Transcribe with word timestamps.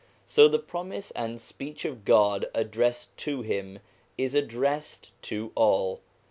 So 0.25 0.47
the 0.47 0.57
promise 0.57 1.11
and 1.11 1.39
speech 1.39 1.85
of 1.85 2.05
God 2.05 2.47
addressed 2.55 3.15
to 3.17 3.43
him 3.43 3.77
is 4.17 4.33
addressed 4.33 5.11
to 5.21 5.51
all. 5.53 6.01